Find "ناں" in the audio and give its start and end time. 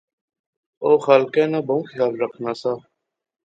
1.51-1.63